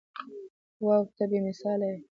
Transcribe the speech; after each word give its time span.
واو 0.85 1.03
ته 1.15 1.23
بې 1.29 1.39
مثاله 1.47 1.87
يې. 1.93 1.97